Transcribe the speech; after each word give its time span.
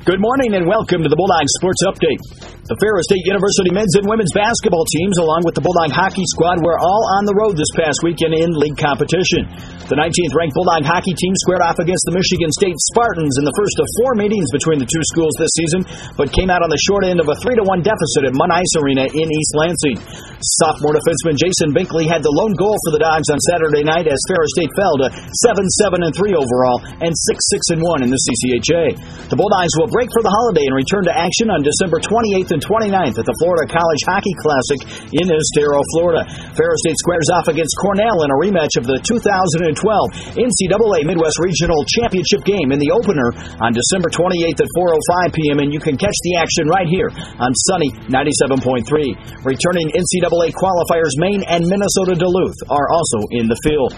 Good 0.00 0.16
morning 0.16 0.56
and 0.56 0.64
welcome 0.64 1.04
to 1.04 1.12
the 1.12 1.18
Bulldog 1.20 1.44
Sports 1.60 1.84
Update. 1.84 2.56
The 2.64 2.78
Ferris 2.80 3.04
State 3.04 3.20
University 3.28 3.68
men's 3.68 3.92
and 4.00 4.08
women's 4.08 4.32
basketball 4.32 4.88
teams, 4.96 5.20
along 5.20 5.44
with 5.44 5.52
the 5.52 5.60
Bulldog 5.60 5.92
hockey 5.92 6.24
squad, 6.32 6.56
were 6.64 6.80
all 6.80 7.04
on 7.20 7.28
the 7.28 7.36
road 7.36 7.52
this 7.52 7.68
past 7.76 8.00
weekend 8.00 8.32
in 8.32 8.48
league 8.56 8.80
competition. 8.80 9.44
The 9.92 10.00
19th 10.00 10.32
ranked 10.32 10.56
Bulldog 10.56 10.88
hockey 10.88 11.12
team 11.12 11.36
squared 11.44 11.60
off 11.60 11.76
against 11.82 12.08
the 12.08 12.16
Michigan 12.16 12.48
State 12.48 12.80
Spartans 12.94 13.36
in 13.36 13.44
the 13.44 13.52
first 13.52 13.76
of 13.76 13.84
four 14.00 14.16
meetings 14.16 14.48
between 14.56 14.80
the 14.80 14.88
two 14.88 15.04
schools 15.12 15.36
this 15.36 15.52
season, 15.52 15.84
but 16.16 16.32
came 16.32 16.48
out 16.48 16.64
on 16.64 16.72
the 16.72 16.80
short 16.80 17.04
end 17.04 17.20
of 17.20 17.28
a 17.28 17.36
3 17.42 17.60
to 17.60 17.64
1 17.66 17.84
deficit 17.84 18.24
at 18.24 18.32
Munn 18.32 18.54
Ice 18.56 18.72
Arena 18.80 19.04
in 19.04 19.26
East 19.28 19.52
Lansing. 19.52 19.98
Sophomore 20.62 20.96
defenseman 20.96 21.36
Jason 21.36 21.76
Binkley 21.76 22.08
had 22.08 22.24
the 22.24 22.32
lone 22.32 22.54
goal 22.56 22.78
for 22.88 22.94
the 22.96 23.02
Dogs 23.02 23.28
on 23.28 23.36
Saturday 23.52 23.84
night 23.84 24.06
as 24.06 24.16
Ferris 24.30 24.54
State 24.56 24.72
fell 24.78 24.94
to 25.04 25.12
7 25.44 25.60
7 25.76 26.06
and 26.06 26.14
3 26.14 26.38
overall 26.38 26.78
and 27.02 27.12
6 27.12 27.36
6 27.50 27.76
and 27.76 27.82
1 27.82 28.06
in 28.06 28.14
the 28.14 28.20
CCHA. 28.30 29.26
The 29.26 29.36
Bulldogs 29.36 29.74
will 29.74 29.89
break 29.90 30.06
for 30.14 30.22
the 30.22 30.30
holiday 30.30 30.62
and 30.70 30.78
return 30.78 31.02
to 31.10 31.14
action 31.18 31.50
on 31.50 31.66
December 31.66 31.98
28th 31.98 32.54
and 32.54 32.60
and 32.60 32.68
29th 32.68 33.16
at 33.16 33.24
the 33.24 33.36
Florida 33.40 33.64
College 33.72 34.02
Hockey 34.04 34.36
Classic 34.44 34.80
in 35.16 35.24
Estero, 35.32 35.80
Florida. 35.96 36.28
Ferris 36.52 36.80
State 36.84 37.00
squares 37.00 37.28
off 37.32 37.48
against 37.48 37.72
Cornell 37.80 38.20
in 38.20 38.28
a 38.28 38.36
rematch 38.36 38.76
of 38.76 38.84
the 38.84 39.00
2012 39.00 39.72
NCAA 40.36 41.08
Midwest 41.08 41.40
Regional 41.40 41.80
Championship 41.88 42.44
game 42.44 42.68
in 42.68 42.76
the 42.76 42.92
opener 42.92 43.32
on 43.64 43.72
December 43.72 44.12
28th 44.12 44.60
at 44.60 44.68
4:05 44.76 45.32
p.m. 45.32 45.58
and 45.64 45.72
you 45.72 45.80
can 45.80 45.96
catch 45.96 46.16
the 46.28 46.36
action 46.36 46.68
right 46.68 46.88
here 46.88 47.08
on 47.40 47.56
Sunny 47.64 47.88
97.3. 48.12 48.84
Returning 49.48 49.88
NCAA 49.96 50.52
qualifiers 50.52 51.16
Maine 51.16 51.40
and 51.48 51.64
Minnesota 51.64 52.12
Duluth 52.12 52.60
are 52.68 52.92
also 52.92 53.24
in 53.32 53.48
the 53.48 53.56
field. 53.64 53.96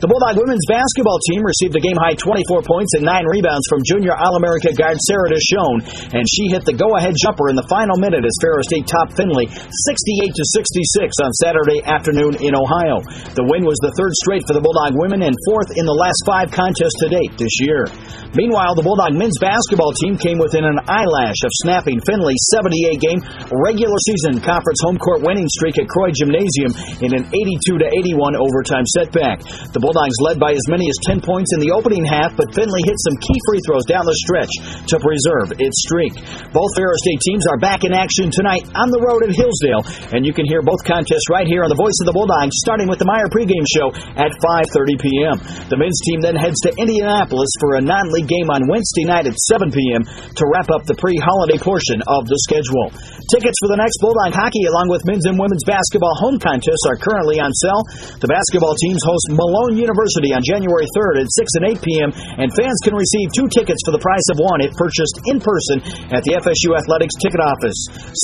The 0.00 0.08
Bulldog 0.08 0.40
women's 0.40 0.64
basketball 0.64 1.20
team 1.28 1.44
received 1.44 1.76
a 1.76 1.82
game-high 1.84 2.16
24 2.16 2.64
points 2.64 2.96
and 2.96 3.04
9 3.04 3.20
rebounds 3.36 3.68
from 3.68 3.84
junior 3.84 4.16
All-America 4.16 4.72
guard 4.72 4.96
Sarah 5.04 5.28
Deshone, 5.28 5.84
and 6.16 6.24
she 6.24 6.48
hit 6.48 6.64
the 6.64 6.72
go-ahead 6.72 7.12
jumper 7.20 7.52
in 7.52 7.56
the 7.60 7.68
final 7.68 8.00
minute 8.00 8.24
as 8.24 8.32
Ferris 8.40 8.64
State 8.72 8.88
topped 8.88 9.12
Findlay 9.12 9.44
68-66 9.44 11.04
on 11.20 11.36
Saturday 11.36 11.84
afternoon 11.84 12.32
in 12.40 12.56
Ohio. 12.56 13.04
The 13.36 13.44
win 13.44 13.68
was 13.68 13.76
the 13.84 13.92
third 13.92 14.16
straight 14.24 14.40
for 14.48 14.56
the 14.56 14.64
Bulldog 14.64 14.96
women 14.96 15.20
and 15.20 15.36
fourth 15.44 15.68
in 15.76 15.84
the 15.84 15.92
last 15.92 16.24
five 16.24 16.48
contests 16.48 16.96
to 17.04 17.12
date 17.12 17.36
this 17.36 17.60
year. 17.60 17.84
Meanwhile, 18.32 18.80
the 18.80 18.86
Bulldog 18.86 19.12
men's 19.12 19.36
basketball 19.36 19.92
team 20.00 20.16
came 20.16 20.40
within 20.40 20.64
an 20.64 20.80
eyelash 20.88 21.44
of 21.44 21.52
snapping 21.60 22.00
Findlay's 22.08 22.40
78-game 22.56 23.20
regular 23.52 24.00
season 24.08 24.40
conference 24.40 24.80
home 24.80 24.96
court 24.96 25.20
winning 25.28 25.50
streak 25.52 25.76
at 25.76 25.92
Croy 25.92 26.08
Gymnasium 26.16 26.72
in 27.04 27.12
an 27.12 27.28
82-81 27.68 28.40
overtime 28.40 28.88
setback. 28.96 29.44
The 29.76 29.89
Bulldogs 29.90 30.22
led 30.22 30.38
by 30.38 30.54
as 30.54 30.70
many 30.70 30.86
as 30.86 30.94
10 31.02 31.18
points 31.18 31.50
in 31.50 31.58
the 31.58 31.74
opening 31.74 32.06
half, 32.06 32.30
but 32.38 32.46
Findlay 32.54 32.78
hit 32.86 32.94
some 33.02 33.18
key 33.18 33.38
free 33.50 33.58
throws 33.66 33.82
down 33.90 34.06
the 34.06 34.14
stretch 34.22 34.54
to 34.86 35.02
preserve 35.02 35.50
its 35.58 35.82
streak. 35.82 36.14
Both 36.54 36.78
Ferris 36.78 37.02
State 37.02 37.18
teams 37.26 37.42
are 37.50 37.58
back 37.58 37.82
in 37.82 37.90
action 37.90 38.30
tonight 38.30 38.70
on 38.78 38.94
the 38.94 39.02
road 39.02 39.26
at 39.26 39.34
Hillsdale, 39.34 39.82
and 40.14 40.22
you 40.22 40.30
can 40.30 40.46
hear 40.46 40.62
both 40.62 40.78
contests 40.86 41.26
right 41.26 41.42
here 41.42 41.66
on 41.66 41.74
the 41.74 41.80
Voice 41.82 41.98
of 41.98 42.06
the 42.06 42.14
Bulldogs, 42.14 42.54
starting 42.62 42.86
with 42.86 43.02
the 43.02 43.08
Meijer 43.10 43.34
pregame 43.34 43.66
show 43.66 43.90
at 44.14 44.30
5:30 44.38 44.94
p.m. 45.02 45.36
The 45.66 45.74
men's 45.74 45.98
team 46.06 46.22
then 46.22 46.38
heads 46.38 46.62
to 46.62 46.70
Indianapolis 46.78 47.50
for 47.58 47.74
a 47.74 47.82
non-league 47.82 48.30
game 48.30 48.46
on 48.46 48.70
Wednesday 48.70 49.10
night 49.10 49.26
at 49.26 49.34
7 49.34 49.74
p.m. 49.74 50.06
to 50.06 50.44
wrap 50.54 50.70
up 50.70 50.86
the 50.86 50.94
pre-holiday 50.94 51.58
portion 51.58 51.98
of 52.06 52.30
the 52.30 52.38
schedule. 52.46 52.94
Tickets 53.34 53.58
for 53.58 53.74
the 53.74 53.80
next 53.82 53.98
Bulldog 53.98 54.38
hockey, 54.38 54.70
along 54.70 54.86
with 54.86 55.02
men's 55.02 55.26
and 55.26 55.34
women's 55.34 55.66
basketball 55.66 56.14
home 56.22 56.38
contests, 56.38 56.86
are 56.86 56.94
currently 56.94 57.42
on 57.42 57.50
sale. 57.58 57.82
The 58.20 58.28
basketball 58.30 58.76
teams 58.76 59.00
host 59.00 59.32
Malone 59.32 59.79
University 59.80 60.36
on 60.36 60.44
January 60.44 60.84
3rd 60.92 61.24
at 61.24 61.28
6 61.32 61.56
and 61.56 61.64
8 61.72 61.80
p.m., 61.80 62.10
and 62.36 62.52
fans 62.52 62.78
can 62.84 62.92
receive 62.92 63.32
two 63.32 63.48
tickets 63.48 63.80
for 63.88 63.96
the 63.96 64.02
price 64.04 64.28
of 64.28 64.36
one 64.38 64.60
if 64.60 64.70
purchased 64.76 65.16
in 65.32 65.40
person 65.40 65.80
at 66.12 66.20
the 66.28 66.36
FSU 66.36 66.76
Athletics 66.76 67.16
ticket 67.16 67.40
office. 67.40 67.78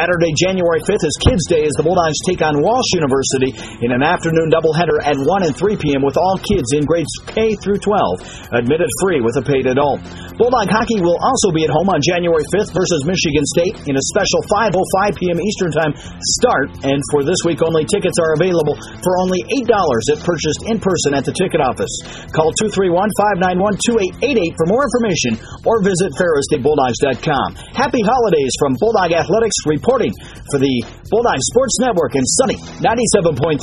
Saturday, 0.00 0.32
January 0.32 0.80
5th 0.80 1.04
is 1.04 1.16
Kids 1.20 1.44
Day 1.46 1.68
as 1.68 1.76
the 1.76 1.84
Bulldogs 1.84 2.16
take 2.24 2.40
on 2.40 2.64
Walsh 2.64 2.90
University 2.96 3.52
in 3.84 3.92
an 3.92 4.00
afternoon 4.00 4.48
doubleheader 4.48 4.98
at 5.04 5.20
1 5.20 5.44
and 5.44 5.54
3 5.54 5.76
p.m. 5.76 6.00
with 6.00 6.16
all 6.16 6.40
kids 6.40 6.72
in 6.72 6.88
grades 6.88 7.12
K 7.28 7.54
through 7.60 7.78
12 7.78 8.56
admitted 8.56 8.88
free 9.04 9.20
with 9.20 9.36
a 9.36 9.44
paid 9.44 9.68
adult. 9.68 10.00
Bulldog 10.40 10.72
hockey 10.72 10.98
will 11.04 11.20
also 11.20 11.52
be 11.52 11.68
at 11.68 11.72
home 11.72 11.92
on 11.92 12.00
January 12.00 12.42
5th 12.50 12.72
versus 12.72 13.04
Michigan 13.04 13.44
State 13.52 13.76
in 13.86 13.94
a 13.94 14.04
special 14.10 14.40
5:05 14.48 15.20
p.m. 15.20 15.38
Eastern 15.38 15.72
Time 15.72 15.92
start, 16.40 16.72
and 16.82 16.98
for 17.12 17.22
this 17.22 17.38
week 17.44 17.60
only, 17.60 17.84
tickets 17.84 18.16
are 18.16 18.34
available 18.34 18.74
for 19.04 19.12
only 19.20 19.44
$8 19.62 19.68
if 20.08 20.18
purchased 20.24 20.62
in 20.66 20.80
person 20.80 21.12
at 21.12 21.24
the 21.28 21.34
ticket 21.42 21.58
office. 21.58 21.90
Call 22.30 22.54
231-591-2888 22.62 24.54
for 24.54 24.66
more 24.70 24.86
information 24.86 25.34
or 25.66 25.82
visit 25.82 26.14
ferrisstatebulldogs.com. 26.14 27.74
Happy 27.74 28.02
holidays 28.06 28.54
from 28.62 28.78
Bulldog 28.78 29.10
Athletics 29.10 29.58
reporting 29.66 30.14
for 30.54 30.62
the 30.62 30.74
Bulldog 31.10 31.42
Sports 31.50 31.82
Network 31.82 32.14
in 32.14 32.22
sunny 32.38 32.62
97.3. 32.78 33.58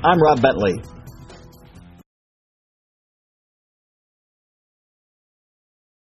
I'm 0.00 0.16
Rob 0.16 0.40
Bentley. 0.40 0.97